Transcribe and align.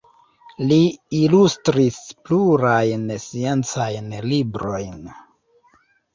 Li 0.69 0.77
ilustris 1.17 1.99
plurajn 2.31 3.05
sciencajn 3.27 4.09
librojn. 4.35 4.99